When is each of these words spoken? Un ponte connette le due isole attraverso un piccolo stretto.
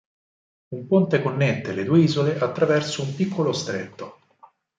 Un 0.69 0.87
ponte 0.87 1.21
connette 1.21 1.73
le 1.75 1.83
due 1.83 1.99
isole 1.99 2.39
attraverso 2.39 3.03
un 3.03 3.13
piccolo 3.13 3.53
stretto. 3.53 4.17